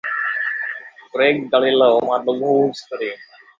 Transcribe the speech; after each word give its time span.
Projekt 1.11 1.49
Galileo 1.51 2.05
má 2.05 2.17
dlouhou 2.17 2.67
historii. 2.67 3.13